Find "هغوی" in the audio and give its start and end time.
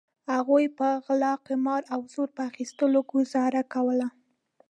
0.33-0.65